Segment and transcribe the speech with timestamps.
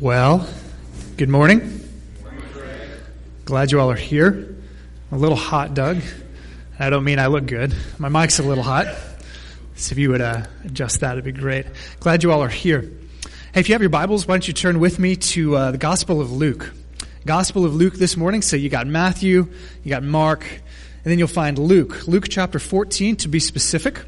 [0.00, 0.48] Well,
[1.18, 1.78] good morning.
[3.44, 4.56] Glad you all are here.
[5.12, 6.00] A little hot, Doug.
[6.78, 7.74] I don't mean I look good.
[7.98, 8.86] My mic's a little hot.
[9.74, 11.66] So if you would uh, adjust that, it'd be great.
[12.00, 12.90] Glad you all are here.
[13.52, 15.78] Hey, if you have your Bibles, why don't you turn with me to uh, the
[15.78, 16.72] Gospel of Luke.
[17.26, 18.40] Gospel of Luke this morning.
[18.40, 19.48] So you got Matthew,
[19.84, 22.08] you got Mark, and then you'll find Luke.
[22.08, 24.00] Luke chapter 14 to be specific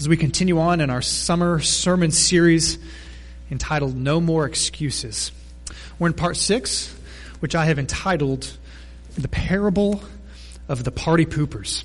[0.00, 2.78] as we continue on in our summer sermon series
[3.50, 5.32] entitled No More Excuses.
[5.98, 6.94] We're in part six,
[7.40, 8.56] which I have entitled
[9.16, 10.02] The Parable
[10.68, 11.84] of the Party Poopers.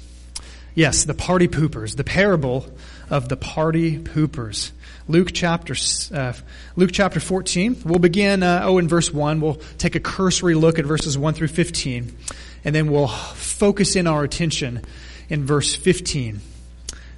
[0.75, 2.65] Yes, the party poopers, the parable
[3.11, 4.71] of the party poopers.
[5.07, 5.75] Luke chapter
[6.15, 6.33] uh,
[6.75, 7.81] Luke chapter 14.
[7.85, 9.39] We'll begin uh, oh in verse 1.
[9.39, 12.17] We'll take a cursory look at verses 1 through 15
[12.63, 14.81] and then we'll focus in our attention
[15.29, 16.39] in verse 15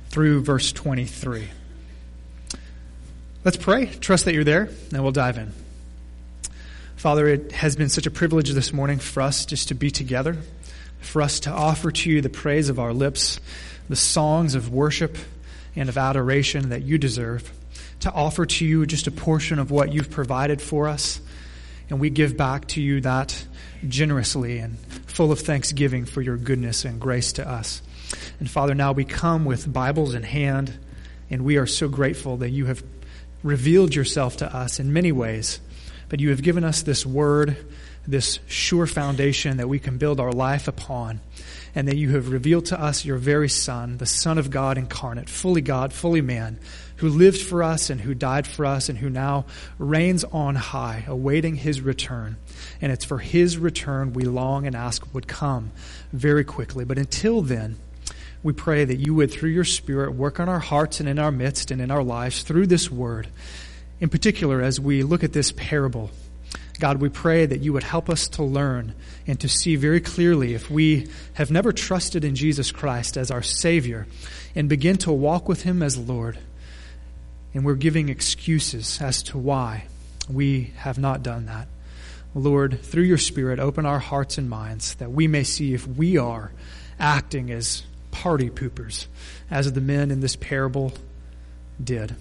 [0.10, 1.48] through verse 23.
[3.46, 3.86] Let's pray.
[3.86, 5.54] Trust that you're there, and we'll dive in.
[6.96, 10.38] Father, it has been such a privilege this morning for us just to be together,
[11.00, 13.40] for us to offer to you the praise of our lips,
[13.88, 15.16] the songs of worship
[15.76, 17.54] and of adoration that you deserve,
[18.00, 21.22] to offer to you just a portion of what you've provided for us.
[21.92, 23.46] And we give back to you that
[23.88, 27.84] generously and full of thanksgiving for your goodness and grace to us.
[28.40, 30.74] And Father, now we come with Bibles in hand,
[31.30, 32.84] and we are so grateful that you have
[33.46, 35.60] revealed yourself to us in many ways,
[36.10, 37.56] but you have given us this word,
[38.08, 41.22] this sure foundation that we can build our life upon,
[41.76, 45.30] and that you have revealed to us your very Son, the Son of God incarnate,
[45.30, 46.60] fully God, fully man,
[46.98, 49.46] who lived for us and who died for us and who now
[49.78, 52.38] reigns on high, awaiting his return.
[52.82, 55.72] And it's for his return we long and ask would come
[56.12, 56.84] very quickly.
[56.84, 57.78] But until then,
[58.46, 61.32] we pray that you would, through your Spirit, work on our hearts and in our
[61.32, 63.28] midst and in our lives through this word.
[64.00, 66.12] In particular, as we look at this parable,
[66.80, 68.94] God, we pray that you would help us to learn
[69.26, 73.42] and to see very clearly if we have never trusted in Jesus Christ as our
[73.42, 74.06] Savior
[74.54, 76.38] and begin to walk with Him as Lord.
[77.56, 79.86] And we're giving excuses as to why
[80.30, 81.68] we have not done that.
[82.36, 86.20] Lord, through your Spirit, open our hearts and minds that we may see if we
[86.20, 86.52] are
[87.00, 87.82] acting as
[88.16, 89.08] party poopers,
[89.52, 90.94] as the men in this parable
[91.84, 92.16] did.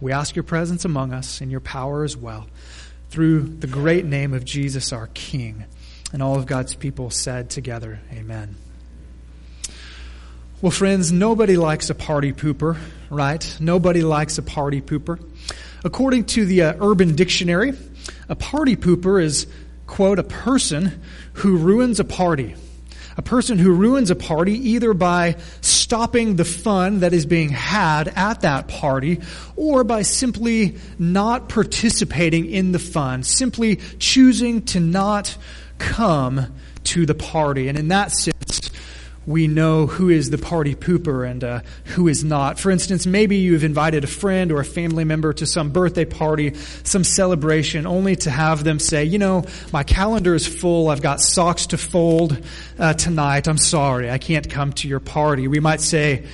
[0.00, 2.46] We ask your presence among us and your power as well
[3.10, 5.64] through the great name of Jesus our King.
[6.12, 8.54] And all of God's people said together, Amen.
[10.60, 12.78] Well, friends, nobody likes a party pooper,
[13.10, 13.56] right?
[13.58, 15.18] Nobody likes a party pooper.
[15.84, 17.72] According to the uh, Urban Dictionary,
[18.28, 19.48] a party pooper is,
[19.88, 22.54] quote, a person who ruins a party
[23.16, 28.08] a person who ruins a party either by stopping the fun that is being had
[28.08, 29.20] at that party
[29.56, 35.36] or by simply not participating in the fun, simply choosing to not
[35.78, 36.52] come
[36.84, 37.68] to the party.
[37.68, 38.51] And in that sense,
[39.26, 42.58] we know who is the party pooper and uh, who is not.
[42.58, 46.54] For instance, maybe you've invited a friend or a family member to some birthday party,
[46.82, 50.88] some celebration, only to have them say, you know, my calendar is full.
[50.88, 52.42] I've got socks to fold
[52.78, 53.46] uh, tonight.
[53.46, 54.10] I'm sorry.
[54.10, 55.46] I can't come to your party.
[55.46, 56.24] We might say,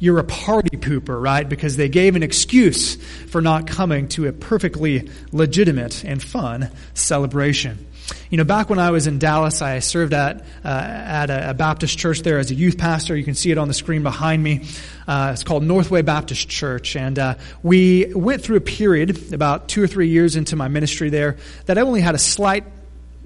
[0.00, 1.48] you're a party pooper, right?
[1.48, 2.96] Because they gave an excuse
[3.28, 7.86] for not coming to a perfectly legitimate and fun celebration.
[8.30, 11.98] You know, back when I was in Dallas, I served at uh, at a, Baptist
[11.98, 13.14] church there as a youth pastor.
[13.14, 14.64] You can see it on the screen behind me.
[15.06, 19.82] Uh, it's called Northway Baptist Church, and uh, we went through a period about two
[19.82, 22.64] or three years into my ministry there that I only had a slight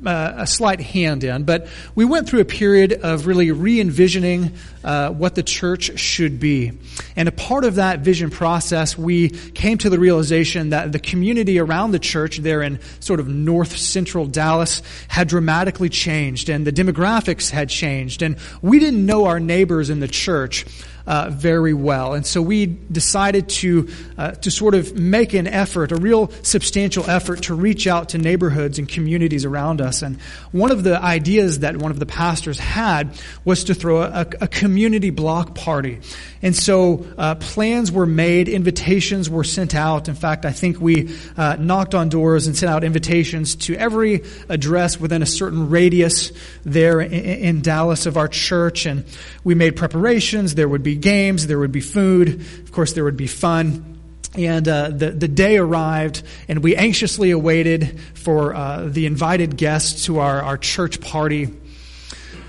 [0.07, 4.53] uh, a slight hand in, but we went through a period of really re envisioning
[4.83, 6.73] uh, what the church should be.
[7.17, 11.59] And a part of that vision process, we came to the realization that the community
[11.59, 16.73] around the church there in sort of north central Dallas had dramatically changed, and the
[16.73, 20.67] demographics had changed, and we didn't know our neighbors in the church
[21.07, 22.15] uh, very well.
[22.15, 27.09] And so we decided to, uh, to sort of make an effort, a real substantial
[27.09, 30.03] effort to reach out to neighborhoods and communities around us.
[30.03, 30.21] And
[30.53, 34.49] one of the ideas that one of the pastors had was to throw a, a
[34.49, 36.01] community block party.
[36.43, 40.09] And so uh, plans were made, invitations were sent out.
[40.09, 44.23] In fact, I think we uh, knocked on doors and sent out invitations to every
[44.49, 46.33] address within a certain radius
[46.65, 48.87] there in, in Dallas of our church.
[48.87, 49.05] And
[49.43, 50.55] we made preparations.
[50.55, 53.99] There would be games, there would be food, of course, there would be fun.
[54.37, 60.07] And uh, the, the day arrived, and we anxiously awaited for uh, the invited guests
[60.07, 61.55] to our, our church party.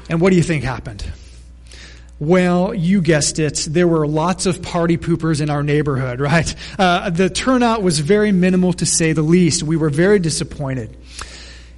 [0.09, 1.05] And what do you think happened?
[2.17, 3.67] Well, you guessed it.
[3.69, 6.55] There were lots of party poopers in our neighborhood, right?
[6.79, 9.63] Uh, the turnout was very minimal to say the least.
[9.63, 10.95] We were very disappointed.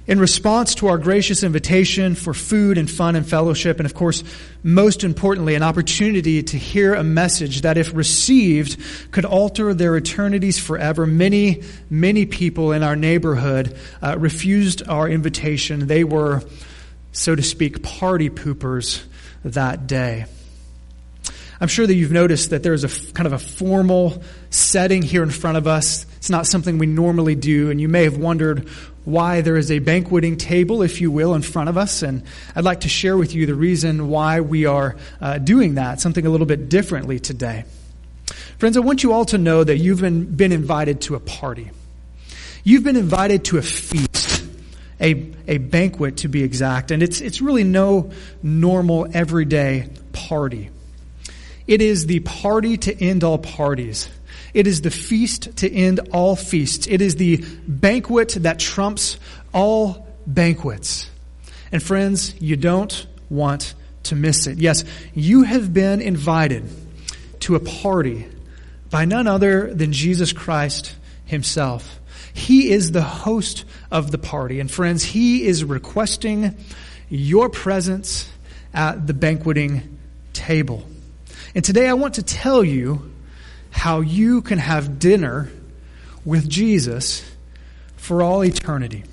[0.08, 4.24] In response to our gracious invitation for food and fun and fellowship, and of course,
[4.62, 10.58] most importantly, an opportunity to hear a message that, if received, could alter their eternities
[10.58, 15.88] forever, many, many people in our neighborhood uh, refused our invitation.
[15.88, 16.42] They were,
[17.12, 19.04] so to speak, party poopers
[19.44, 20.24] that day.
[21.60, 25.30] I'm sure that you've noticed that there's a kind of a formal setting here in
[25.30, 26.06] front of us.
[26.18, 28.68] It's not something we normally do, and you may have wondered
[29.06, 32.02] why there is a banqueting table, if you will, in front of us.
[32.02, 32.22] And
[32.54, 36.26] I'd like to share with you the reason why we are uh, doing that, something
[36.26, 37.64] a little bit differently today.
[38.58, 41.70] Friends, I want you all to know that you've been, been invited to a party.
[42.64, 44.28] You've been invited to a feast
[45.00, 46.90] a, a banquet to be exact.
[46.90, 48.10] And it's, it's really no
[48.42, 50.70] normal, everyday party.
[51.66, 54.08] It is the party to end all parties.
[54.54, 56.86] It is the feast to end all feasts.
[56.86, 59.18] It is the banquet that trumps
[59.52, 61.10] all banquets.
[61.70, 63.74] And friends, you don't want
[64.04, 64.58] to miss it.
[64.58, 64.84] Yes,
[65.14, 66.64] you have been invited
[67.40, 68.26] to a party
[68.90, 70.94] by none other than Jesus Christ
[71.26, 72.00] himself.
[72.32, 74.60] He is the host of the party.
[74.60, 76.56] And friends, He is requesting
[77.10, 78.30] your presence
[78.72, 79.98] at the banqueting
[80.32, 80.86] table.
[81.54, 83.10] And today I want to tell you
[83.70, 85.50] how you can have dinner
[86.24, 87.24] with Jesus
[87.96, 89.04] for all eternity.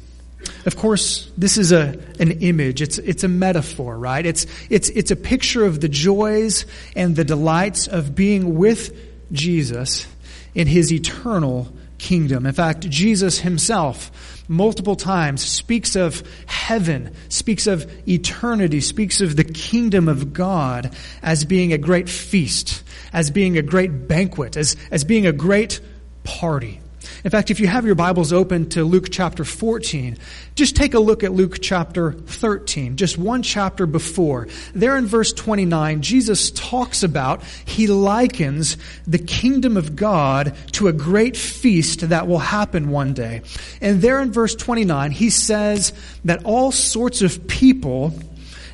[0.65, 2.81] Of course, this is a, an image.
[2.81, 4.25] It's, it's a metaphor, right?
[4.25, 6.65] It's, it's, it's a picture of the joys
[6.95, 8.95] and the delights of being with
[9.31, 10.07] Jesus
[10.53, 12.45] in his eternal kingdom.
[12.45, 14.11] In fact, Jesus himself
[14.47, 21.45] multiple times speaks of heaven, speaks of eternity, speaks of the kingdom of God as
[21.45, 25.79] being a great feast, as being a great banquet, as, as being a great
[26.23, 26.81] party.
[27.23, 30.17] In fact, if you have your Bibles open to Luke chapter 14,
[30.55, 34.47] just take a look at Luke chapter 13, just one chapter before.
[34.73, 40.93] There in verse 29, Jesus talks about, he likens the kingdom of God to a
[40.93, 43.41] great feast that will happen one day.
[43.81, 45.93] And there in verse 29, he says
[46.25, 48.13] that all sorts of people,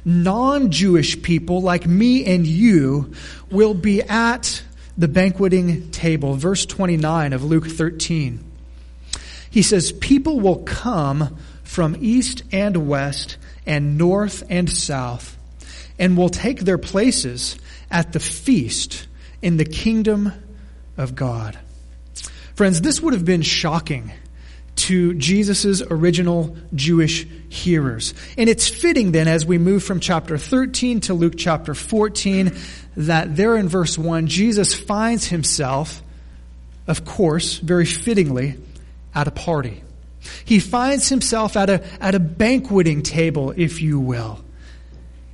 [0.06, 3.14] non-Jewish people like me and you,
[3.50, 4.64] will be at
[4.98, 6.36] the banqueting table.
[6.36, 8.44] Verse 29 of Luke 13.
[9.50, 15.38] He says, People will come from east and west and north and south
[16.00, 17.58] and will take their places
[17.90, 19.08] at the feast
[19.42, 20.34] in the kingdom
[20.98, 21.58] of God.
[22.56, 24.12] Friends, this would have been shocking
[24.82, 28.14] to Jesus' original Jewish hearers.
[28.38, 32.56] And it's fitting then as we move from chapter 13 to Luke chapter 14
[32.98, 36.02] that there in verse 1, Jesus finds himself,
[36.88, 38.58] of course, very fittingly,
[39.14, 39.84] at a party.
[40.46, 44.40] He finds himself at a, at a banqueting table, if you will.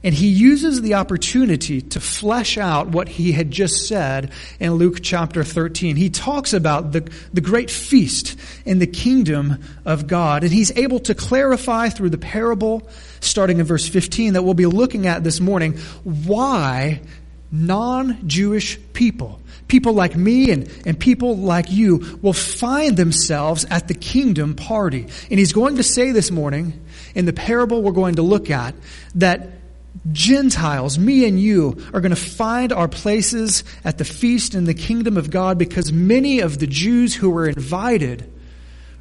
[0.07, 4.99] And he uses the opportunity to flesh out what he had just said in Luke
[5.01, 5.97] chapter 13.
[5.97, 10.43] He talks about the, the great feast in the kingdom of God.
[10.43, 12.87] And he's able to clarify through the parable,
[13.19, 15.73] starting in verse 15, that we'll be looking at this morning,
[16.05, 17.01] why
[17.51, 23.93] non-Jewish people, people like me and, and people like you, will find themselves at the
[23.93, 25.01] kingdom party.
[25.01, 26.81] And he's going to say this morning,
[27.13, 28.73] in the parable we're going to look at,
[29.15, 29.56] that
[30.11, 34.73] Gentiles, me and you, are going to find our places at the feast in the
[34.73, 38.31] kingdom of God because many of the Jews who were invited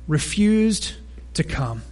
[0.08, 0.94] refused
[1.34, 1.82] to come.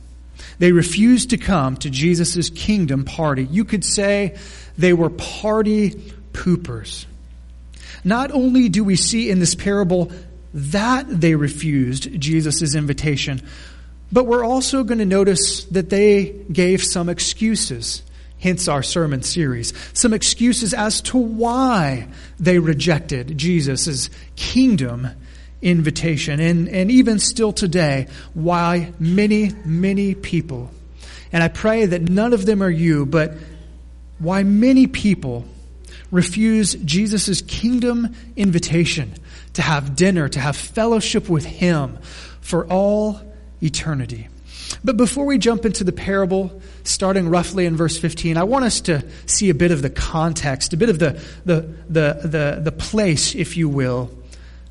[0.59, 3.45] They refused to come to Jesus' kingdom party.
[3.45, 4.37] You could say
[4.79, 7.07] they were party poopers.
[8.05, 10.13] Not only do we see in this parable
[10.53, 13.43] that they refused Jesus' invitation,
[14.13, 18.03] but we're also going to notice that they gave some excuses,
[18.45, 19.73] hence our sermon series.
[19.95, 22.09] Some excuses as to why
[22.39, 25.09] they rejected Jesus' kingdom
[25.63, 26.41] invitation.
[26.41, 30.71] And, and even still today, why many, many people,
[31.33, 33.33] and I pray that none of them are you, but
[34.19, 35.47] why many people
[36.11, 39.15] refuse Jesus' kingdom invitation
[39.55, 41.97] to have dinner, to have fellowship with Him
[42.43, 43.23] for all
[43.63, 44.29] eternity.
[44.85, 48.83] But before we jump into the parable, starting roughly in verse 15, I want us
[48.83, 52.73] to see a bit of the context, a bit of the, the, the, the, the
[52.73, 54.11] place, if you will,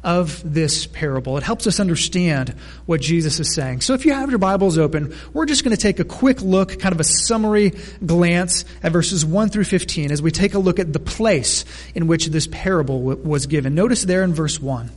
[0.04, 1.38] of this parable.
[1.38, 2.50] It helps us understand
[2.86, 3.82] what Jesus is saying.
[3.82, 6.78] So if you have your Bibles open, we're just going to take a quick look,
[6.80, 7.72] kind of a summary
[8.06, 11.66] glance at verses 1 through 15 as we take a look at the place
[11.96, 13.74] in which this parable was given.
[13.74, 14.92] Notice there in verse 1.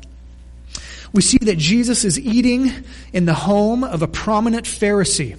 [1.12, 2.70] We see that Jesus is eating
[3.12, 5.36] in the home of a prominent Pharisee.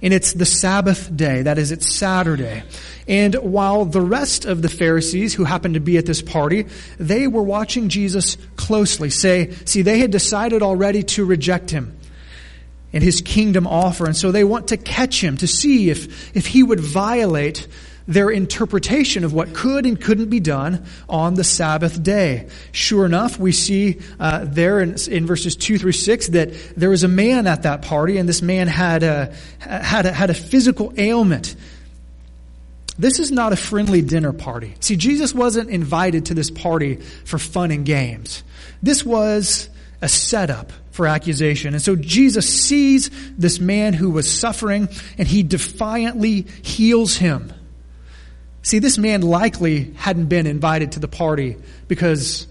[0.00, 1.42] And it's the Sabbath day.
[1.42, 2.62] That is, it's Saturday.
[3.08, 6.66] And while the rest of the Pharisees who happened to be at this party,
[6.98, 9.10] they were watching Jesus closely.
[9.10, 11.98] Say, see, they had decided already to reject him
[12.92, 14.06] and his kingdom offer.
[14.06, 17.66] And so they want to catch him to see if, if he would violate
[18.08, 22.48] their interpretation of what could and couldn't be done on the Sabbath day.
[22.72, 27.04] Sure enough, we see uh, there in, in, verses 2 through 6 that there was
[27.04, 30.92] a man at that party, and this man had a, had a, had a physical
[30.96, 31.54] ailment.
[32.98, 34.74] This is not a friendly dinner party.
[34.80, 38.42] See, Jesus wasn't invited to this party for fun and games.
[38.82, 39.68] This was
[40.00, 41.74] a setup for accusation.
[41.74, 44.88] And so Jesus sees this man who was suffering
[45.18, 47.52] and he defiantly heals him.
[48.62, 52.46] See, this man likely hadn't been invited to the party because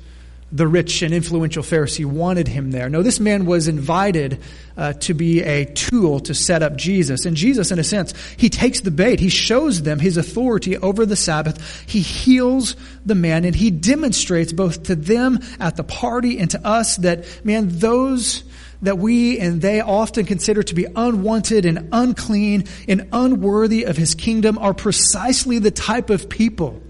[0.51, 2.89] the rich and influential Pharisee wanted him there.
[2.89, 4.39] No, this man was invited
[4.77, 7.25] uh, to be a tool to set up Jesus.
[7.25, 9.19] And Jesus, in a sense, he takes the bait.
[9.19, 11.85] He shows them his authority over the Sabbath.
[11.89, 16.65] He heals the man and he demonstrates both to them at the party and to
[16.65, 18.43] us that, man, those
[18.81, 24.15] that we and they often consider to be unwanted and unclean and unworthy of his
[24.15, 26.81] kingdom are precisely the type of people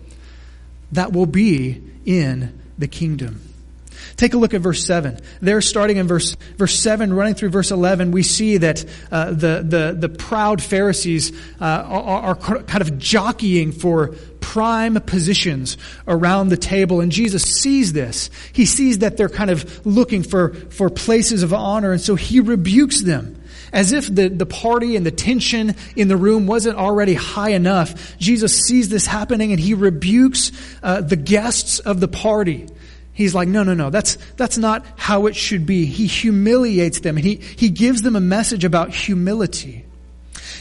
[0.92, 3.42] that will be in the kingdom.
[4.16, 5.20] Take a look at verse 7.
[5.42, 9.64] There, starting in verse, verse 7, running through verse 11, we see that uh, the,
[9.68, 14.16] the, the proud Pharisees uh, are, are kind of jockeying for
[14.48, 15.78] prime positions
[16.08, 17.02] around the table.
[17.02, 18.30] And Jesus sees this.
[18.54, 21.92] He sees that they're kind of looking for, for places of honor.
[21.92, 23.44] And so he rebukes them.
[23.74, 28.18] As if the, the party and the tension in the room wasn't already high enough,
[28.20, 32.68] Jesus sees this happening and he rebukes uh, the guests of the party.
[33.12, 35.86] He's like, no, no, no, that's, that's not how it should be.
[35.86, 39.87] He humiliates them and he, he gives them a message about humility.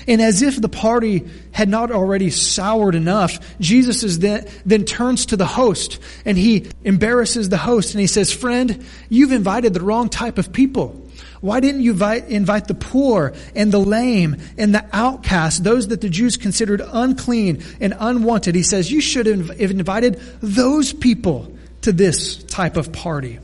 [0.07, 5.27] And as if the party had not already soured enough, Jesus is then, then turns
[5.27, 9.81] to the host and he embarrasses the host and he says, friend, you've invited the
[9.81, 11.03] wrong type of people.
[11.41, 16.01] Why didn't you invite, invite the poor and the lame and the outcast, those that
[16.01, 18.55] the Jews considered unclean and unwanted?
[18.55, 23.39] He says, you should have invited those people to this type of party?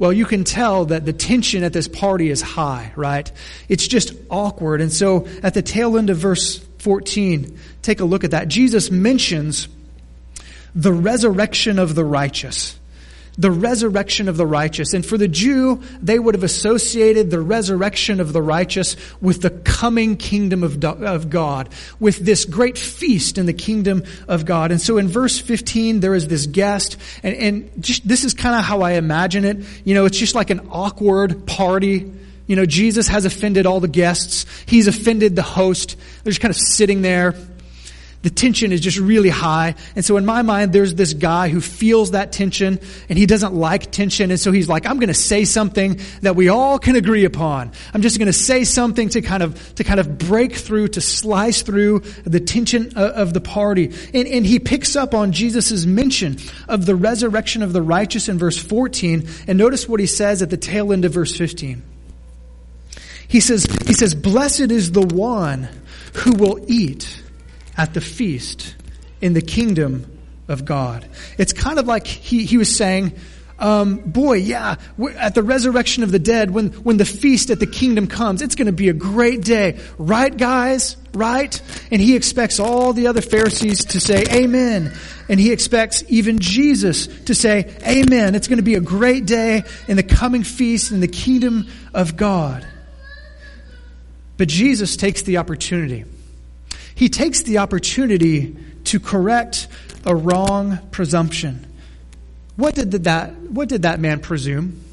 [0.00, 3.30] Well, you can tell that the tension at this party is high, right?
[3.68, 4.80] It's just awkward.
[4.80, 8.48] And so at the tail end of verse 14, take a look at that.
[8.48, 9.68] Jesus mentions
[10.74, 12.79] the resurrection of the righteous
[13.38, 14.92] the resurrection of the righteous.
[14.92, 19.50] And for the Jew, they would have associated the resurrection of the righteous with the
[19.50, 21.68] coming kingdom of, of God,
[21.98, 24.70] with this great feast in the kingdom of God.
[24.70, 28.56] And so in verse 15, there is this guest, and, and just, this is kind
[28.56, 29.58] of how I imagine it.
[29.84, 32.12] You know, it's just like an awkward party.
[32.46, 34.44] You know, Jesus has offended all the guests.
[34.66, 35.96] He's offended the host.
[36.24, 37.34] They're just kind of sitting there
[38.22, 39.74] the tension is just really high.
[39.96, 43.54] And so in my mind, there's this guy who feels that tension and he doesn't
[43.54, 44.30] like tension.
[44.30, 47.72] And so he's like, I'm going to say something that we all can agree upon.
[47.94, 51.00] I'm just going to say something to kind of, to kind of break through, to
[51.00, 53.86] slice through the tension of the party.
[54.12, 56.36] And, and he picks up on Jesus' mention
[56.68, 59.26] of the resurrection of the righteous in verse 14.
[59.46, 61.82] And notice what he says at the tail end of verse 15.
[63.28, 65.68] He says, he says, blessed is the one
[66.14, 67.22] who will eat
[67.80, 68.74] at the feast
[69.22, 70.04] in the kingdom
[70.48, 71.08] of God.
[71.38, 73.14] It's kind of like he, he was saying,
[73.58, 74.76] um, boy, yeah,
[75.16, 78.54] at the resurrection of the dead, when, when the feast at the kingdom comes, it's
[78.54, 79.80] going to be a great day.
[79.96, 80.98] Right, guys?
[81.14, 81.58] Right?
[81.90, 84.94] And he expects all the other Pharisees to say, Amen.
[85.30, 88.34] And he expects even Jesus to say, Amen.
[88.34, 92.18] It's going to be a great day in the coming feast in the kingdom of
[92.18, 92.66] God.
[94.36, 96.04] But Jesus takes the opportunity
[97.00, 98.54] he takes the opportunity
[98.84, 99.68] to correct
[100.04, 101.66] a wrong presumption.
[102.56, 104.84] What did that, what did that man presume?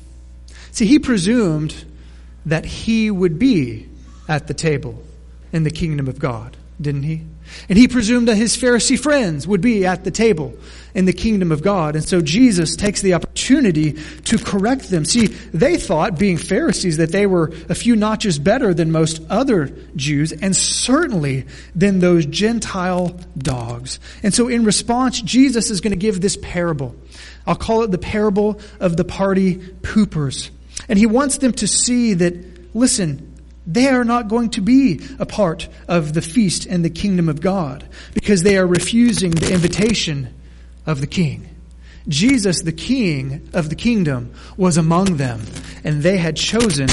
[0.71, 1.83] See, he presumed
[2.45, 3.89] that he would be
[4.29, 5.03] at the table
[5.51, 6.55] in the kingdom of God.
[6.79, 7.23] Didn't he?
[7.69, 10.53] And he presumed that his Pharisee friends would be at the table
[10.93, 11.95] in the kingdom of God.
[11.95, 13.93] And so Jesus takes the opportunity
[14.25, 15.05] to correct them.
[15.05, 19.67] See, they thought, being Pharisees, that they were a few notches better than most other
[19.95, 23.99] Jews, and certainly than those Gentile dogs.
[24.23, 26.95] And so in response, Jesus is going to give this parable.
[27.45, 30.49] I'll call it the parable of the party poopers.
[30.89, 33.36] And he wants them to see that, listen,
[33.67, 37.41] they are not going to be a part of the feast and the kingdom of
[37.41, 40.33] God because they are refusing the invitation
[40.85, 41.49] of the king.
[42.07, 45.41] Jesus, the king of the kingdom, was among them,
[45.83, 46.87] and they had chosen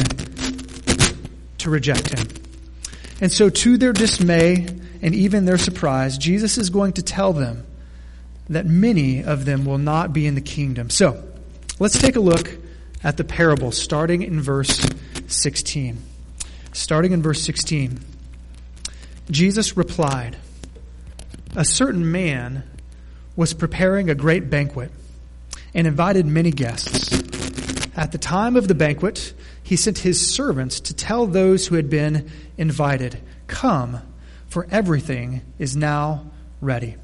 [1.59, 2.27] to reject him.
[3.21, 4.67] And so, to their dismay
[5.01, 7.65] and even their surprise, Jesus is going to tell them
[8.49, 10.91] that many of them will not be in the kingdom.
[10.91, 11.23] So,
[11.79, 12.51] let's take a look
[13.05, 14.85] at the parable starting in verse
[15.29, 15.99] 16
[16.75, 18.01] starting in verse 16.
[19.31, 20.37] Jesus replied,
[21.57, 22.65] A certain man
[23.37, 24.91] was preparing a great banquet
[25.73, 27.13] and invited many guests.
[27.97, 31.89] At the time of the banquet, he sent his servants to tell those who had
[31.89, 34.01] been invited, Come,
[34.49, 36.27] for everything is now
[36.61, 36.97] ready.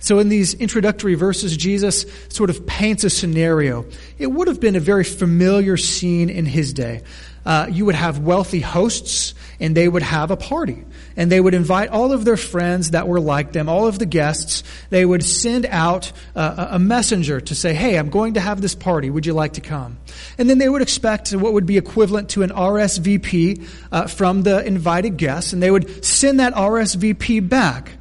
[0.00, 3.84] So, in these introductory verses, Jesus sort of paints a scenario.
[4.18, 7.02] It would have been a very familiar scene in his day
[7.48, 10.84] uh, you would have wealthy hosts and they would have a party.
[11.16, 14.04] And they would invite all of their friends that were like them, all of the
[14.04, 14.62] guests.
[14.90, 18.74] They would send out uh, a messenger to say, Hey, I'm going to have this
[18.74, 19.08] party.
[19.08, 19.96] Would you like to come?
[20.36, 24.64] And then they would expect what would be equivalent to an RSVP uh, from the
[24.64, 25.54] invited guests.
[25.54, 27.92] And they would send that RSVP back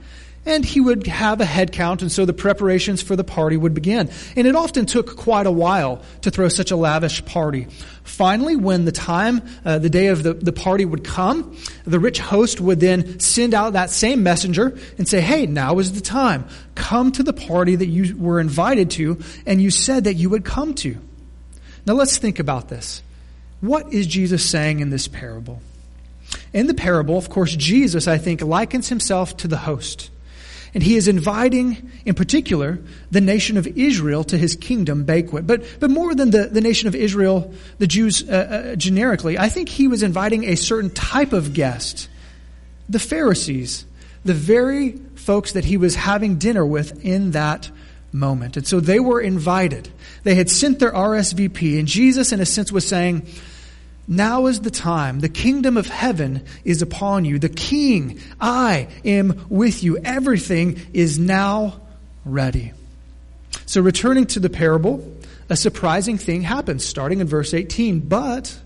[0.48, 3.74] and he would have a head count, and so the preparations for the party would
[3.74, 4.10] begin.
[4.36, 7.68] And it often took quite a while to throw such a lavish party.
[8.04, 12.20] Finally, when the time, uh, the day of the, the party would come, the rich
[12.20, 16.48] host would then send out that same messenger and say, Hey, now is the time.
[16.76, 20.46] Come to the party that you were invited to, and you said that you would
[20.46, 20.98] come to.
[21.86, 23.04] Now let's think about this.
[23.60, 25.62] What is Jesus saying in this parable?
[26.54, 30.10] In the parable, of course, Jesus, I think, likens himself to the host.
[30.78, 32.78] And he is inviting, in particular,
[33.10, 35.48] the nation of Israel to his kingdom banquet.
[35.48, 38.34] But, but more than the, the nation of Israel, the Jews uh,
[38.74, 42.10] uh, generically, I think he was inviting a certain type of guest.
[42.90, 43.86] The Pharisees,
[44.24, 47.72] the very folks that he was having dinner with in that
[48.12, 48.56] moment.
[48.56, 49.90] And so they were invited.
[50.26, 53.26] They had sent their RSVP, and Jesus, in a sense, was saying,
[54.08, 55.20] now is the time.
[55.20, 57.40] The kingdom of heaven is upon you.
[57.40, 59.98] The king, I am with you.
[59.98, 61.82] Everything is now
[62.24, 62.72] ready.
[63.66, 65.14] So, returning to the parable,
[65.50, 68.00] a surprising thing happens, starting in verse 18.
[68.00, 68.58] But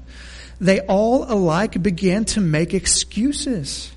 [0.60, 3.91] they all alike began to make excuses.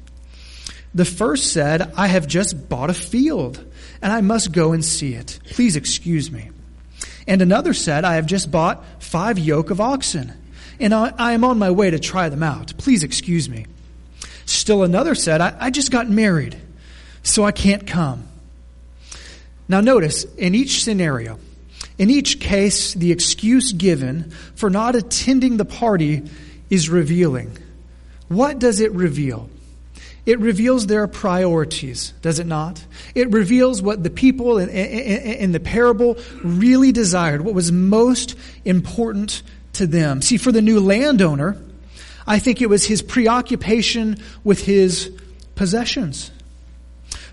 [0.95, 3.63] The first said, I have just bought a field,
[4.01, 5.41] and I must go and see it.
[5.51, 6.51] Please excuse me.
[7.27, 10.33] And another said, I have just bought five yoke of oxen
[10.81, 12.75] and I, I am on my way to try them out.
[12.79, 13.67] Please excuse me.
[14.47, 16.57] Still another said, I, I just got married,
[17.23, 18.29] so I can't come.
[19.69, 21.39] Now, notice, in each scenario,
[21.97, 26.23] in each case, the excuse given for not attending the party
[26.69, 27.57] is revealing.
[28.29, 29.49] What does it reveal?
[30.27, 32.83] It reveals their priorities, does it not?
[33.15, 38.35] It reveals what the people in, in, in, the parable really desired, what was most
[38.65, 39.43] important
[39.75, 40.23] to them.
[40.23, 41.57] See, for the new landowner,
[42.27, 45.11] I think it was his preoccupation with his
[45.55, 46.31] possessions.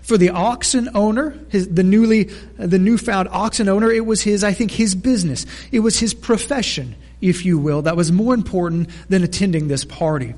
[0.02, 2.24] For the oxen owner, his, the newly,
[2.56, 5.46] the newfound oxen owner, it was his, I think, his business.
[5.70, 10.34] It was his profession, if you will, that was more important than attending this party.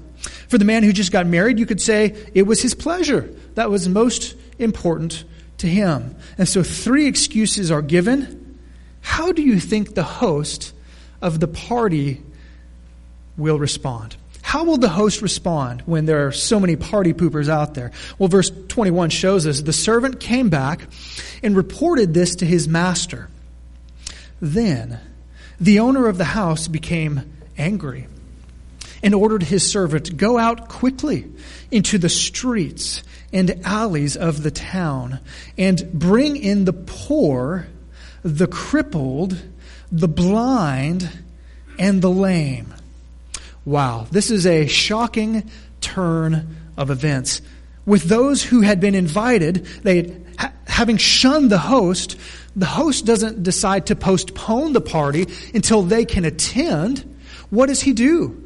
[0.48, 3.70] For the man who just got married, you could say it was his pleasure that
[3.70, 5.24] was most important
[5.58, 6.14] to him.
[6.38, 8.58] And so three excuses are given.
[9.00, 10.72] How do you think the host
[11.24, 12.22] of the party
[13.38, 14.14] will respond.
[14.42, 17.92] How will the host respond when there are so many party poopers out there?
[18.18, 20.86] Well, verse 21 shows us the servant came back
[21.42, 23.30] and reported this to his master.
[24.40, 25.00] Then
[25.58, 28.06] the owner of the house became angry
[29.02, 31.32] and ordered his servant, Go out quickly
[31.70, 35.20] into the streets and alleys of the town
[35.56, 37.66] and bring in the poor,
[38.22, 39.40] the crippled,
[39.90, 41.08] the blind,
[41.78, 42.74] and the lame.
[43.64, 47.40] Wow, this is a shocking turn of events.
[47.86, 50.16] With those who had been invited, they
[50.66, 52.16] having shunned the host,
[52.56, 57.16] the host doesn't decide to postpone the party until they can attend.
[57.50, 58.43] What does he do?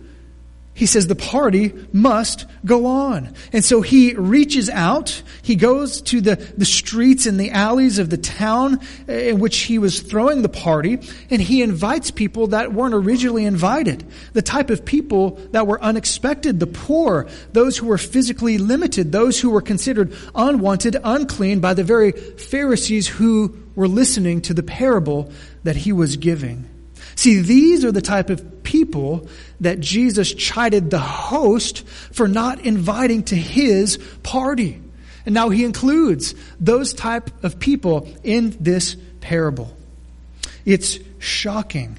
[0.78, 3.34] He says the party must go on.
[3.52, 5.24] And so he reaches out.
[5.42, 9.80] He goes to the, the streets and the alleys of the town in which he
[9.80, 14.06] was throwing the party, and he invites people that weren't originally invited.
[14.34, 19.40] The type of people that were unexpected, the poor, those who were physically limited, those
[19.40, 25.32] who were considered unwanted, unclean by the very Pharisees who were listening to the parable
[25.64, 26.68] that he was giving.
[27.18, 29.28] See, these are the type of people
[29.58, 34.80] that Jesus chided the host for not inviting to his party.
[35.26, 39.76] And now he includes those type of people in this parable.
[40.64, 41.98] It's shocking.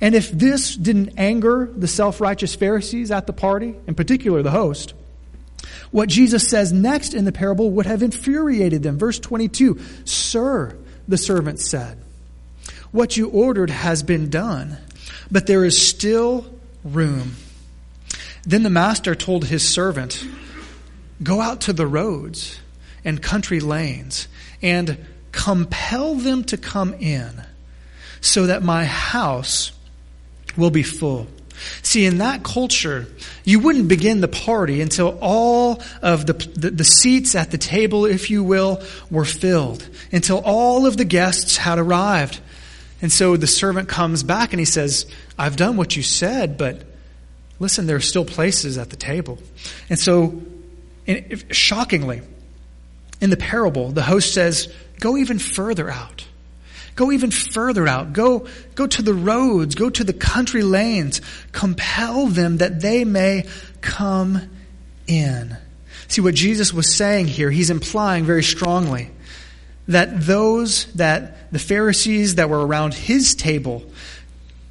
[0.00, 4.50] And if this didn't anger the self righteous Pharisees at the party, in particular the
[4.50, 4.92] host,
[5.92, 8.98] what Jesus says next in the parable would have infuriated them.
[8.98, 12.02] Verse 22 Sir, the servant said,
[12.92, 14.76] what you ordered has been done,
[15.30, 16.46] but there is still
[16.84, 17.34] room.
[18.44, 20.24] Then the master told his servant,
[21.22, 22.58] Go out to the roads
[23.04, 24.28] and country lanes
[24.60, 24.98] and
[25.30, 27.30] compel them to come in,
[28.20, 29.72] so that my house
[30.56, 31.26] will be full.
[31.82, 33.06] See, in that culture,
[33.44, 38.04] you wouldn't begin the party until all of the, the, the, seats at the table,
[38.04, 42.40] if you will, were filled, until all of the guests had arrived.
[43.02, 46.82] And so the servant comes back and he says, I've done what you said, but
[47.58, 49.38] listen, there are still places at the table.
[49.90, 50.40] And so,
[51.50, 52.22] shockingly,
[53.20, 56.24] in the parable, the host says, Go even further out.
[56.94, 58.12] Go even further out.
[58.12, 59.74] Go, go to the roads.
[59.74, 61.20] Go to the country lanes.
[61.50, 63.48] Compel them that they may
[63.80, 64.48] come
[65.08, 65.56] in.
[66.06, 69.10] See what Jesus was saying here, he's implying very strongly
[69.88, 73.84] that those that the Pharisees that were around his table,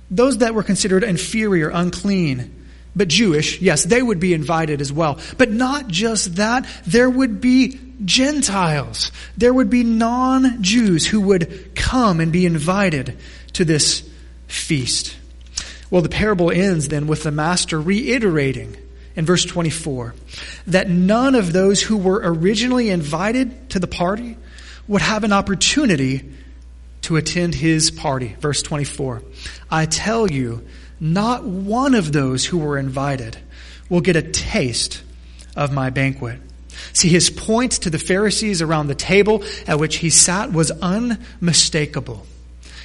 [0.09, 2.61] those that were considered inferior, unclean,
[2.95, 5.19] but Jewish, yes, they would be invited as well.
[5.37, 9.11] But not just that, there would be Gentiles.
[9.37, 13.17] There would be non Jews who would come and be invited
[13.53, 14.07] to this
[14.47, 15.15] feast.
[15.89, 18.77] Well, the parable ends then with the master reiterating
[19.15, 20.15] in verse 24
[20.67, 24.37] that none of those who were originally invited to the party
[24.87, 26.29] would have an opportunity
[27.03, 28.35] to attend his party.
[28.39, 29.23] Verse 24
[29.69, 30.65] I tell you,
[30.99, 33.37] not one of those who were invited
[33.89, 35.01] will get a taste
[35.55, 36.39] of my banquet.
[36.93, 42.25] See, his point to the Pharisees around the table at which he sat was unmistakable.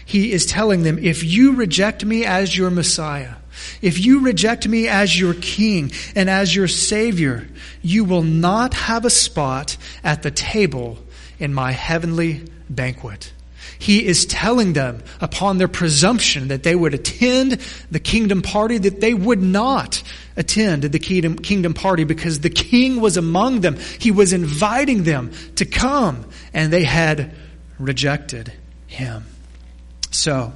[0.04, 3.34] He is telling them, if you reject me as your Messiah,
[3.82, 7.48] if you reject me as your king and as your savior,
[7.82, 10.98] you will not have a spot at the table
[11.38, 13.32] in my heavenly banquet.
[13.78, 19.00] He is telling them, upon their presumption that they would attend the kingdom party, that
[19.00, 20.02] they would not
[20.36, 23.76] attend the kingdom, kingdom party because the king was among them.
[23.98, 27.34] He was inviting them to come, and they had
[27.78, 28.52] rejected
[28.86, 29.24] him.
[30.10, 30.52] So,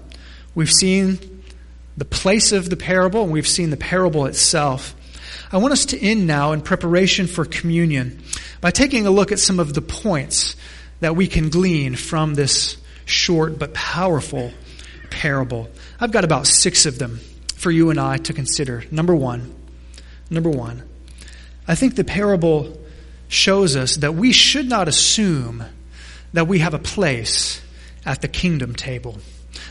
[0.55, 1.43] we've seen
[1.97, 4.95] the place of the parable, and we've seen the parable itself.
[5.53, 8.23] I want us to end now in preparation for communion
[8.61, 10.55] by taking a look at some of the points
[11.01, 14.53] that we can glean from this short but powerful
[15.11, 15.69] parable.
[15.99, 17.19] I've got about six of them
[17.57, 18.85] for you and I to consider.
[18.93, 19.53] Number one,
[20.31, 20.85] number one,
[21.67, 22.79] I think the parable
[23.27, 25.65] shows us that we should not assume
[26.33, 27.61] that we have a place
[28.07, 29.19] at the kingdom table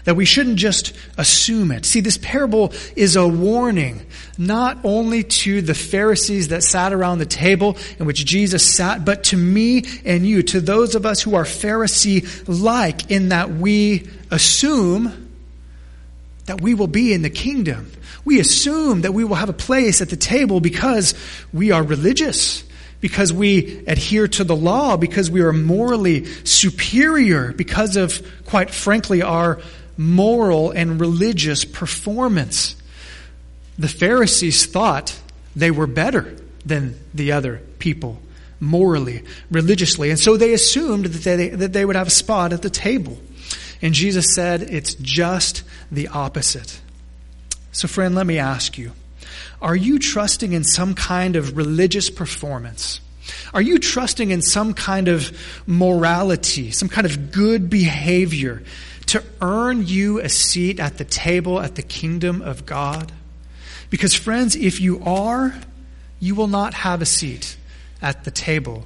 [0.04, 1.86] that we shouldn't just assume it.
[1.86, 4.06] See, this parable is a warning,
[4.38, 9.26] not only to the Pharisees that sat around the table in which Jesus sat, but
[9.26, 14.08] to me and you, to those of us who are Pharisee like, in that we
[14.32, 15.30] assume
[16.46, 17.92] that we will be in the kingdom.
[18.26, 21.14] We assume that we will have a place at the table because
[21.54, 22.64] we are religious
[23.02, 29.22] because we adhere to the law, because we are morally superior, because of, quite frankly,
[29.22, 29.60] our
[30.00, 32.78] moral and religious performance.
[33.78, 35.20] The Pharisees thought
[35.58, 38.22] they were better than the other people
[38.62, 42.62] morally, religiously, and so they assumed that they, that they would have a spot at
[42.62, 43.18] the table.
[43.82, 46.80] And Jesus said it's just the opposite.
[47.74, 48.94] So, friend, let me ask you
[49.62, 53.02] are you trusting in some kind of religious performance?
[53.54, 58.64] Are you trusting in some kind of morality, some kind of good behavior
[59.10, 63.12] to earn you a seat at the table at the kingdom of God?
[63.90, 65.60] Because, friends, if you are,
[66.20, 67.58] you will not have a seat
[68.02, 68.86] at the table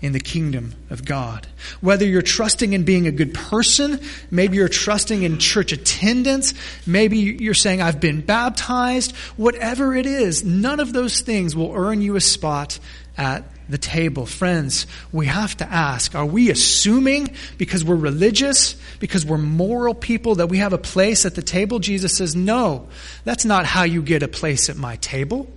[0.00, 1.46] in the kingdom of God.
[1.80, 4.00] Whether you're trusting in being a good person,
[4.32, 6.54] maybe you're trusting in church attendance,
[6.86, 12.02] maybe you're saying, I've been baptized, whatever it is, none of those things will earn
[12.02, 12.80] you a spot
[13.16, 14.26] at the table.
[14.26, 20.36] Friends, we have to ask, are we assuming because we're religious, because we're moral people,
[20.36, 21.78] that we have a place at the table?
[21.78, 22.88] Jesus says, no,
[23.24, 25.48] that's not how you get a place at my table.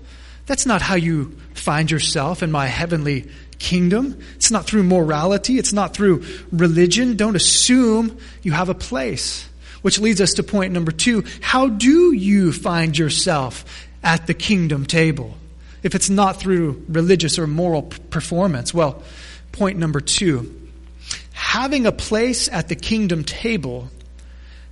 [0.45, 4.19] That's not how you find yourself in my heavenly kingdom.
[4.35, 5.57] It's not through morality.
[5.57, 7.15] It's not through religion.
[7.15, 9.47] Don't assume you have a place.
[9.81, 11.23] Which leads us to point number two.
[11.41, 15.35] How do you find yourself at the kingdom table?
[15.85, 18.73] If it's not through religious or moral performance.
[18.73, 19.03] Well,
[19.51, 20.69] point number two.
[21.31, 23.89] Having a place at the kingdom table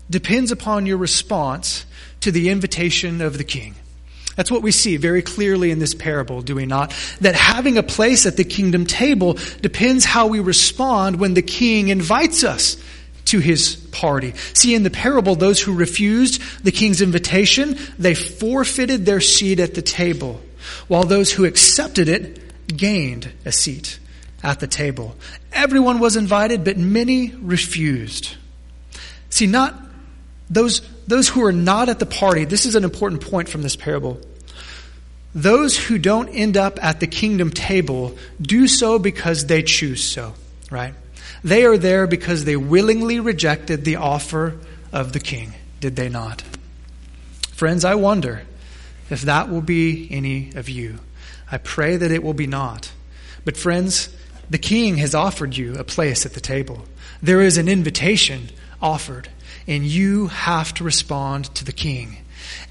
[0.10, 1.86] depends upon your response
[2.22, 3.76] to the invitation of the king.
[4.36, 6.96] That's what we see very clearly in this parable, do we not?
[7.22, 11.90] That having a place at the kingdom table depends how we respond when the king
[11.90, 12.84] invites us
[13.26, 14.34] to his party.
[14.54, 19.76] See, in the parable, those who refused the king's invitation, they forfeited their seat at
[19.76, 20.42] the table,
[20.88, 24.00] while those who accepted it gained a seat
[24.42, 25.16] at the table.
[25.52, 28.36] Everyone was invited, but many refused.
[29.30, 29.80] See, not
[30.50, 33.76] those, those who are not at the party, this is an important point from this
[33.76, 34.20] parable.
[35.34, 40.36] Those who don't end up at the kingdom table do so because they choose so,
[40.70, 40.94] right?
[41.44, 44.60] They are there because they willingly rejected the offer
[44.92, 46.44] of the king, did they not?
[47.54, 48.44] Friends, I wonder
[49.10, 51.00] if that will be any of you.
[51.52, 52.92] I pray that it will be not.
[53.46, 54.10] But, friends,
[54.50, 56.86] the king has offered you a place at the table.
[57.22, 58.50] There is an invitation
[58.82, 59.30] offered
[59.68, 62.18] and you have to respond to the king.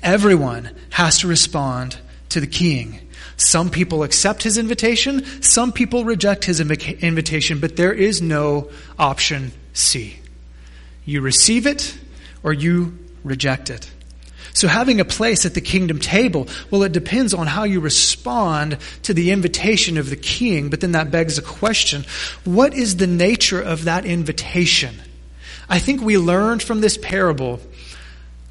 [0.03, 1.99] Everyone has to respond
[2.31, 3.01] to the king.
[3.37, 9.53] Some people accept his invitation, some people reject his invitation, but there is no option
[9.73, 10.19] C.
[11.05, 11.97] You receive it
[12.43, 13.91] or you reject it.
[14.55, 18.79] So having a place at the kingdom table, well, it depends on how you respond
[19.05, 22.05] to the invitation of the king, but then that begs a question.
[22.45, 24.95] What is the nature of that invitation?
[25.69, 27.61] I think we learned from this parable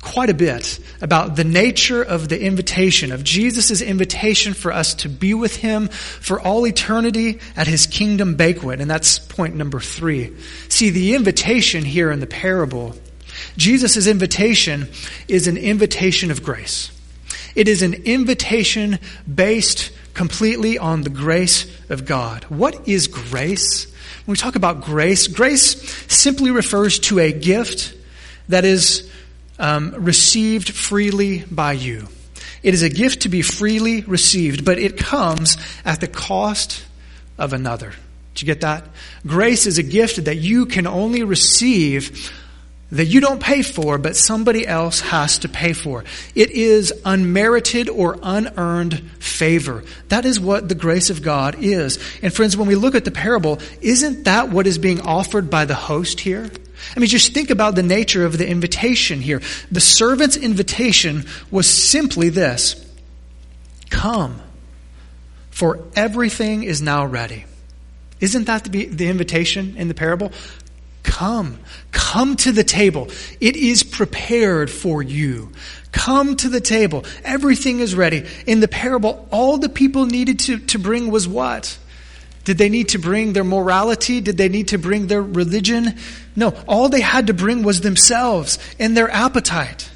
[0.02, 5.10] quite a bit about the nature of the invitation, of Jesus' invitation for us to
[5.10, 8.82] be with Him for all eternity at His kingdom banquet.
[8.82, 10.36] And that's point number three.
[10.70, 12.96] See, the invitation here in the parable,
[13.58, 14.90] Jesus' invitation
[15.28, 16.92] is an invitation of grace.
[17.56, 19.00] It is an invitation
[19.34, 22.44] based completely on the grace of God.
[22.46, 23.86] What is grace?
[24.26, 27.94] When we talk about grace, grace simply refers to a gift
[28.50, 29.10] that is
[29.60, 32.08] um, received freely by you.
[32.64, 36.84] It is a gift to be freely received, but it comes at the cost
[37.38, 37.94] of another.
[38.34, 38.86] Did you get that?
[39.26, 42.32] Grace is a gift that you can only receive
[42.92, 46.04] that you don't pay for, but somebody else has to pay for.
[46.36, 49.84] It is unmerited or unearned favor.
[50.10, 52.00] That is what the grace of God is.
[52.22, 55.66] And friends, when we look at the parable, isn't that what is being offered by
[55.66, 56.50] the host here?
[56.96, 59.42] I mean, just think about the nature of the invitation here.
[59.72, 62.86] The servant's invitation was simply this
[63.90, 64.42] Come,
[65.50, 67.46] for everything is now ready.
[68.20, 70.32] Isn't that the, the invitation in the parable?
[71.04, 71.60] Come.
[71.92, 73.10] Come to the table.
[73.40, 75.52] It is prepared for you.
[75.92, 77.06] Come to the table.
[77.24, 78.26] Everything is ready.
[78.46, 81.78] In the parable, all the people needed to, to bring was what?
[82.44, 84.20] Did they need to bring their morality?
[84.22, 85.98] Did they need to bring their religion?
[86.36, 86.56] No.
[86.68, 89.90] All they had to bring was themselves and their appetite.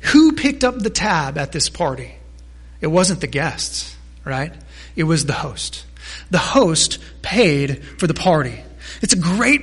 [0.00, 2.14] Who picked up the tab at this party?
[2.80, 4.52] It wasn't the guests, right?
[4.96, 5.84] It was the host.
[6.30, 8.64] The host paid for the party.
[9.02, 9.62] It's a great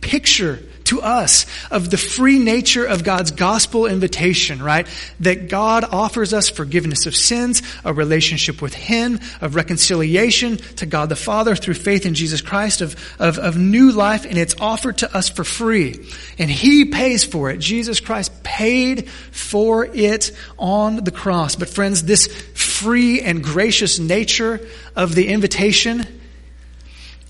[0.00, 4.86] picture to us of the free nature of God's gospel invitation, right?
[5.20, 11.10] That God offers us forgiveness of sins, a relationship with Him, of reconciliation to God
[11.10, 14.98] the Father through faith in Jesus Christ, of, of, of new life, and it's offered
[14.98, 16.08] to us for free.
[16.38, 17.58] And He pays for it.
[17.58, 21.54] Jesus Christ paid for it on the cross.
[21.54, 26.06] But friends, this free and gracious nature of the invitation,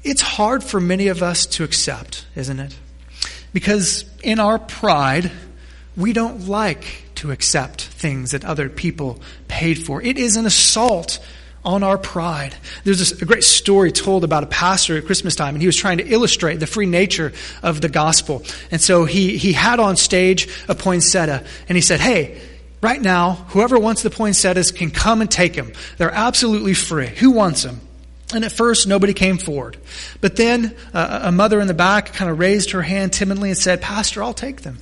[0.04, 2.74] it's hard for many of us to accept, isn't it?
[3.52, 5.30] Because in our pride,
[5.96, 10.00] we don't like to accept things that other people paid for.
[10.00, 11.18] It is an assault
[11.64, 12.54] on our pride.
[12.84, 15.98] There's a great story told about a pastor at Christmas time, and he was trying
[15.98, 17.32] to illustrate the free nature
[17.62, 18.44] of the gospel.
[18.70, 22.40] And so he, he had on stage a poinsettia, and he said, Hey,
[22.80, 25.72] right now, whoever wants the poinsettias can come and take them.
[25.96, 27.08] They're absolutely free.
[27.08, 27.80] Who wants them?
[28.34, 29.78] And at first, nobody came forward.
[30.20, 33.58] But then uh, a mother in the back kind of raised her hand timidly and
[33.58, 34.78] said, Pastor, I'll take them.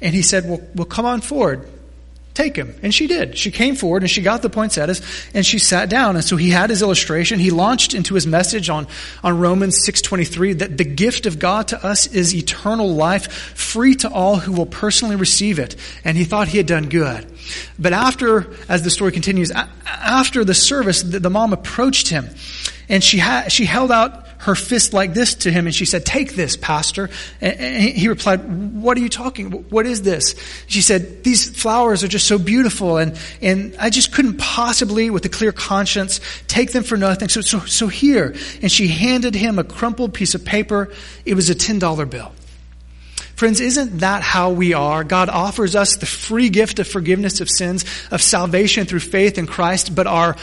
[0.00, 1.66] And he said, Well, well come on forward
[2.38, 2.72] take him.
[2.82, 3.36] And she did.
[3.36, 5.02] She came forward and she got the poinsettias
[5.34, 6.14] and she sat down.
[6.14, 7.40] And so he had his illustration.
[7.40, 8.86] He launched into his message on,
[9.24, 14.08] on Romans 6.23 that the gift of God to us is eternal life, free to
[14.08, 15.74] all who will personally receive it.
[16.04, 17.26] And he thought he had done good.
[17.76, 19.50] But after, as the story continues,
[19.84, 22.28] after the service, the, the mom approached him
[22.88, 26.06] and she, ha- she held out her fist like this to him and she said,
[26.06, 27.10] Take this, Pastor.
[27.40, 28.40] And he replied,
[28.74, 29.50] What are you talking?
[29.50, 30.34] What is this?
[30.66, 35.24] She said, These flowers are just so beautiful and, and I just couldn't possibly, with
[35.24, 37.28] a clear conscience, take them for nothing.
[37.28, 38.34] So, so, so here.
[38.62, 40.92] And she handed him a crumpled piece of paper.
[41.24, 42.32] It was a $10 bill.
[43.38, 45.04] Friends, isn't that how we are?
[45.04, 49.46] God offers us the free gift of forgiveness of sins, of salvation through faith in
[49.46, 50.34] Christ, but our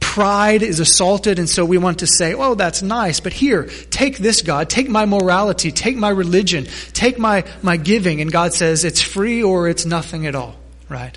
[0.00, 4.18] pride is assaulted, and so we want to say, oh, that's nice, but here, take
[4.18, 4.68] this, God.
[4.68, 5.70] Take my morality.
[5.70, 6.66] Take my religion.
[6.92, 8.20] Take my, my giving.
[8.20, 10.56] And God says, it's free or it's nothing at all,
[10.88, 11.16] right?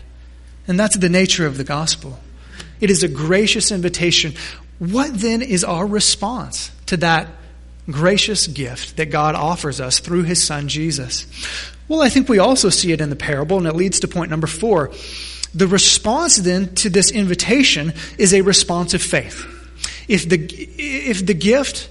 [0.67, 2.19] And that's the nature of the gospel.
[2.79, 4.33] It is a gracious invitation.
[4.79, 7.29] What then is our response to that
[7.89, 11.25] gracious gift that God offers us through his son Jesus?
[11.87, 14.29] Well, I think we also see it in the parable, and it leads to point
[14.29, 14.91] number four.
[15.53, 19.45] The response then to this invitation is a response of faith.
[20.07, 20.37] If the,
[20.77, 21.89] if the gift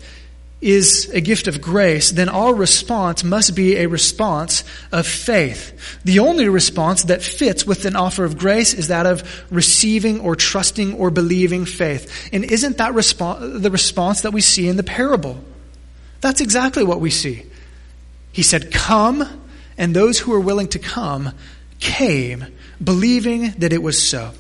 [0.63, 6.01] is a gift of grace, then our response must be a response of faith.
[6.05, 10.37] The only response that fits with an offer of grace is that of receiving or
[10.37, 12.31] trusting or believing faith.
[12.33, 15.43] And isn't that response, the response that we see in the parable?
[16.21, 17.45] That's exactly what we see.
[18.31, 19.27] He said, Come,
[19.77, 21.33] and those who are willing to come
[21.81, 22.47] came
[22.83, 24.33] believing that it was so.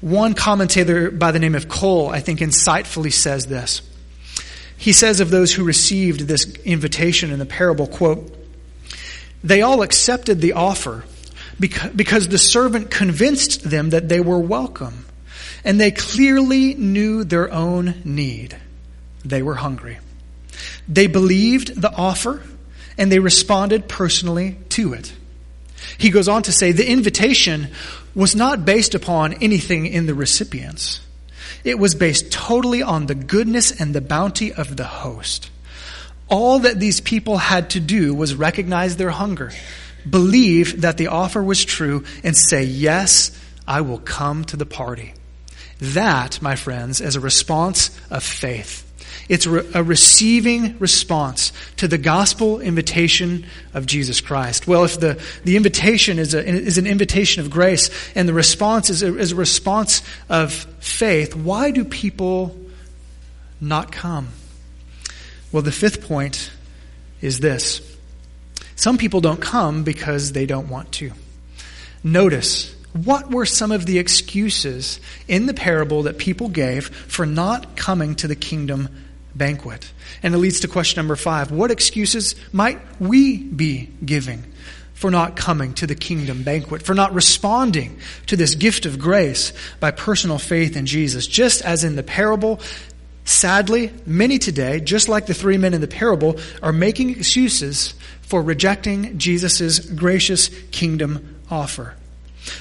[0.00, 3.82] One commentator by the name of Cole, I think, insightfully says this.
[4.76, 8.36] He says of those who received this invitation in the parable, quote,
[9.42, 11.04] they all accepted the offer
[11.58, 15.06] because the servant convinced them that they were welcome,
[15.64, 18.56] and they clearly knew their own need.
[19.24, 19.98] They were hungry.
[20.88, 22.42] They believed the offer,
[22.98, 25.12] and they responded personally to it.
[25.98, 27.68] He goes on to say the invitation
[28.14, 31.00] was not based upon anything in the recipients.
[31.64, 35.50] It was based totally on the goodness and the bounty of the host.
[36.28, 39.50] All that these people had to do was recognize their hunger,
[40.08, 45.14] believe that the offer was true, and say, Yes, I will come to the party.
[45.80, 48.83] That, my friends, is a response of faith.
[49.28, 54.66] It's a receiving response to the gospel invitation of Jesus Christ.
[54.66, 58.90] Well, if the, the invitation is, a, is an invitation of grace and the response
[58.90, 62.54] is a, is a response of faith, why do people
[63.60, 64.28] not come?
[65.52, 66.50] Well, the fifth point
[67.22, 67.80] is this
[68.76, 71.12] some people don't come because they don't want to.
[72.02, 77.76] Notice what were some of the excuses in the parable that people gave for not
[77.76, 78.88] coming to the kingdom
[79.34, 79.90] banquet.
[80.22, 84.44] And it leads to question number five What excuses might we be giving
[84.94, 89.52] for not coming to the kingdom banquet, for not responding to this gift of grace
[89.80, 91.26] by personal faith in Jesus?
[91.26, 92.60] Just as in the parable,
[93.24, 98.42] sadly, many today, just like the three men in the parable, are making excuses for
[98.42, 101.94] rejecting Jesus' gracious kingdom offer.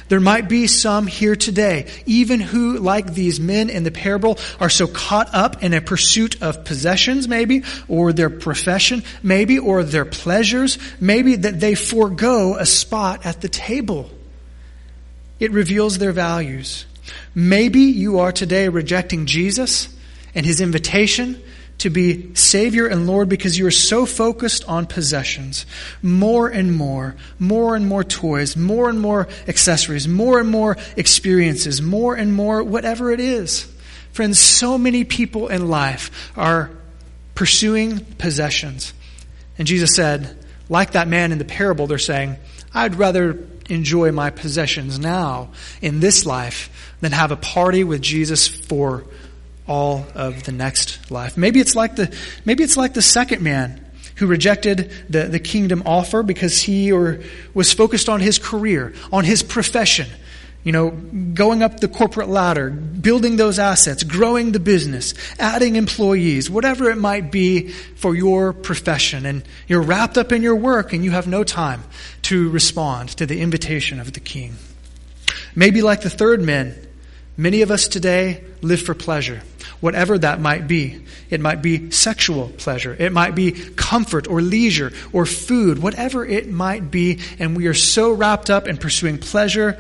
[0.10, 4.70] There might be some here today, even who, like these men in the parable, are
[4.70, 10.06] so caught up in a pursuit of possessions, maybe, or their profession, maybe, or their
[10.06, 14.10] pleasures, maybe that they forego a spot at the table.
[15.40, 16.86] It reveals their values.
[17.36, 19.94] Maybe you are today rejecting Jesus
[20.36, 21.42] and his invitation
[21.84, 25.66] to be Savior and Lord because you are so focused on possessions.
[26.02, 31.82] More and more, more and more toys, more and more accessories, more and more experiences,
[31.82, 33.70] more and more whatever it is.
[34.14, 36.72] Friends, so many people in life are
[37.36, 38.94] pursuing possessions.
[39.58, 40.38] And Jesus said,
[40.70, 42.38] like that man in the parable, they're saying,
[42.74, 45.50] I'd rather enjoy my possessions now
[45.82, 49.04] in this life than have a party with Jesus for
[49.68, 51.38] all of the next life.
[51.38, 52.14] Maybe it's like the,
[52.46, 53.84] maybe it's like the second man
[54.16, 57.22] who rejected the, the kingdom offer because he or
[57.54, 60.08] was focused on his career, on his profession,
[60.64, 66.50] you know, going up the corporate ladder, building those assets, growing the business, adding employees,
[66.50, 69.26] whatever it might be for your profession.
[69.26, 71.84] And you're wrapped up in your work and you have no time
[72.24, 74.56] to respond to the invitation of the king.
[75.56, 76.76] Maybe like the third man
[77.36, 79.42] Many of us today live for pleasure,
[79.82, 81.04] whatever that might be.
[81.32, 86.50] It might be sexual pleasure, it might be comfort or leisure or food, whatever it
[86.50, 87.20] might be.
[87.40, 89.80] And we are so wrapped up in pursuing pleasure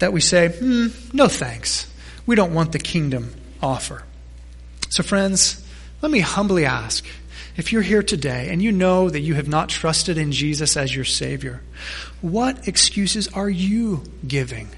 [0.00, 1.90] that we say, hmm, no thanks.
[2.26, 4.02] We don't want the kingdom offer.
[4.90, 5.64] So, friends,
[6.02, 7.06] let me humbly ask
[7.56, 10.94] if you're here today and you know that you have not trusted in Jesus as
[10.94, 11.62] your Savior,
[12.20, 14.68] what excuses are you giving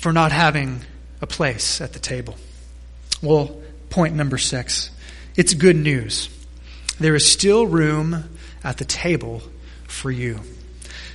[0.00, 0.80] for not having
[1.20, 2.34] a place at the table?
[3.22, 4.90] Well, point number six
[5.36, 6.28] it's good news.
[6.98, 8.24] There is still room
[8.64, 9.42] at the table
[9.86, 10.40] for you.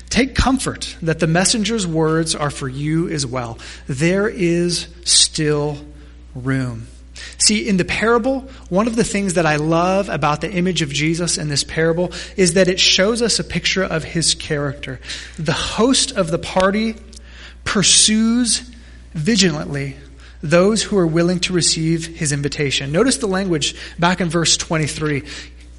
[0.10, 3.58] Take comfort that the messenger's words are for you as well.
[3.88, 5.78] There is still
[6.34, 6.88] room.
[7.40, 10.90] See, in the parable, one of the things that I love about the image of
[10.90, 15.00] Jesus in this parable is that it shows us a picture of his character.
[15.38, 16.96] The host of the party
[17.64, 18.72] pursues
[19.16, 19.96] vigilantly
[20.44, 22.92] those who are willing to receive his invitation.
[22.92, 25.24] Notice the language back in verse 23.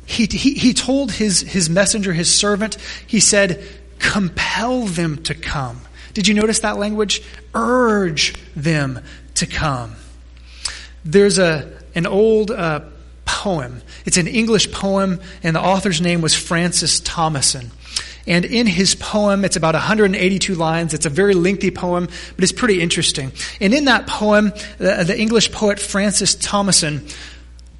[0.06, 2.76] He, he, he told his, his messenger, his servant,
[3.06, 3.64] he said,
[3.98, 5.80] compel them to come.
[6.14, 7.22] Did you notice that language?
[7.54, 9.00] Urge them
[9.34, 9.96] to come.
[11.04, 12.80] There's a, an old uh,
[13.24, 13.82] poem.
[14.04, 17.70] It's an English poem, and the author's name was Francis Thompson.
[18.26, 20.94] And in his poem, it's about 182 lines.
[20.94, 23.32] It's a very lengthy poem, but it's pretty interesting.
[23.60, 27.06] And in that poem, the, the English poet Francis Thompson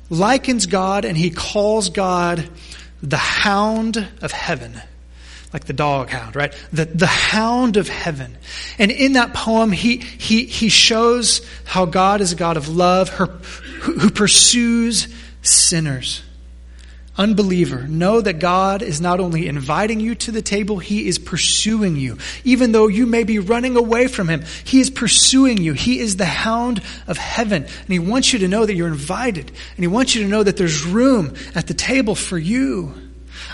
[0.08, 2.48] likens God and he calls God
[3.02, 4.80] the hound of heaven
[5.52, 6.52] like the dog hound, right?
[6.70, 8.36] The, the hound of heaven.
[8.78, 13.08] And in that poem, he, he, he shows how God is a God of love
[13.10, 13.26] her,
[13.80, 15.08] who, who pursues
[15.40, 16.22] sinners.
[17.18, 21.96] Unbeliever, know that God is not only inviting you to the table, He is pursuing
[21.96, 22.18] you.
[22.44, 25.72] Even though you may be running away from Him, He is pursuing you.
[25.72, 27.64] He is the hound of heaven.
[27.64, 29.48] And He wants you to know that you're invited.
[29.48, 32.92] And He wants you to know that there's room at the table for you.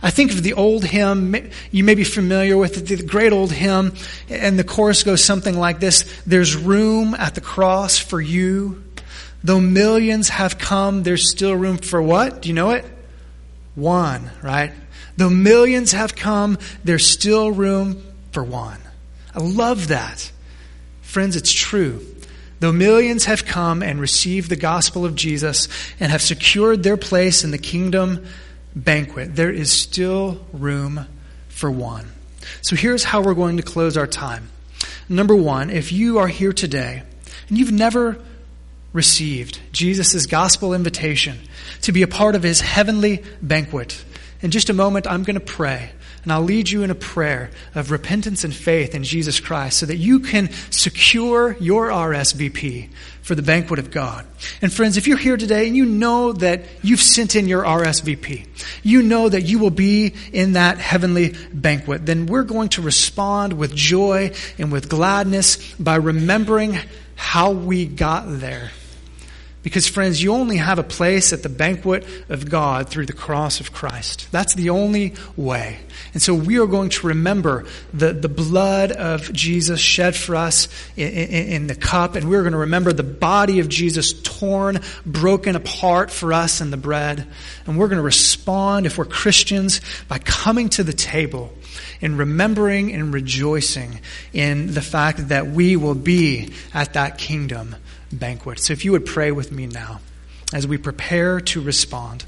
[0.03, 1.37] I think of the old hymn,
[1.71, 3.95] you may be familiar with it, the great old hymn,
[4.29, 8.83] and the chorus goes something like this There's room at the cross for you.
[9.45, 12.43] Though millions have come, there's still room for what?
[12.43, 12.85] Do you know it?
[13.75, 14.73] One, right?
[15.17, 18.03] Though millions have come, there's still room
[18.33, 18.81] for one.
[19.35, 20.31] I love that.
[21.01, 22.05] Friends, it's true.
[22.61, 25.69] Though millions have come and received the gospel of Jesus
[25.99, 28.25] and have secured their place in the kingdom,
[28.75, 31.07] banquet, there is still room
[31.49, 32.07] for one.
[32.61, 34.49] So here's how we're going to close our time.
[35.09, 37.03] Number one, if you are here today
[37.49, 38.19] and you've never
[38.93, 41.39] received Jesus' gospel invitation
[41.83, 44.05] to be a part of his heavenly banquet,
[44.41, 45.91] in just a moment I'm going to pray.
[46.23, 49.87] And I'll lead you in a prayer of repentance and faith in Jesus Christ so
[49.87, 52.91] that you can secure your RSVP
[53.23, 54.25] for the banquet of God.
[54.61, 58.47] And friends, if you're here today and you know that you've sent in your RSVP,
[58.85, 63.55] you know that you will be in that heavenly banquet, then we're going to respond
[63.55, 66.79] with joy and with gladness by remembering
[67.17, 68.71] how we got there.
[69.63, 73.61] Because, friends, you only have a place at the banquet of God through the cross
[73.61, 74.27] of Christ.
[74.33, 75.79] That's the only way.
[76.15, 80.67] And so we are going to remember the, the blood of Jesus shed for us
[80.97, 84.81] in, in, in the cup, and we're going to remember the body of Jesus torn,
[85.07, 87.25] broken apart for us in the bread.
[87.65, 91.53] And we're going to respond, if we're Christians, by coming to the table
[92.01, 94.01] and remembering and rejoicing
[94.33, 97.77] in the fact that we will be at that kingdom
[98.13, 98.59] banquet.
[98.59, 100.01] So if you would pray with me now
[100.53, 102.25] as we prepare to respond.